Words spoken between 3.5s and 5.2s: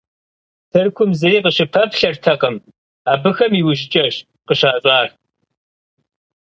иужькӏэщ къыщащӏар.